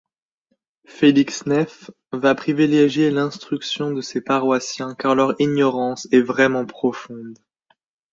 [0.87, 7.37] Félix Neff va privilégier l’instruction de ses paroissiens car leur ignorance est vraiment profonde.